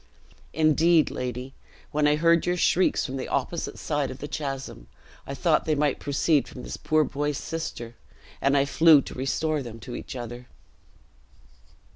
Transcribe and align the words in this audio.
Indeed, 0.51 1.11
lady, 1.11 1.53
when 1.91 2.07
I 2.07 2.15
heard 2.15 2.47
your 2.47 2.57
shrieks 2.57 3.05
from 3.05 3.17
the 3.17 3.27
opposite 3.27 3.77
side 3.77 4.09
of 4.09 4.17
the 4.17 4.27
chasm, 4.27 4.87
I 5.27 5.35
thought 5.35 5.65
they 5.65 5.75
might 5.75 5.99
proceed 5.99 6.47
from 6.47 6.63
this 6.63 6.75
poor 6.75 7.03
boy's 7.03 7.37
sister, 7.37 7.95
and 8.41 8.57
I 8.57 8.65
flew 8.65 9.03
to 9.03 9.13
restore 9.13 9.61
them 9.61 9.79
to 9.81 9.95
each 9.95 10.15
other." 10.15 10.47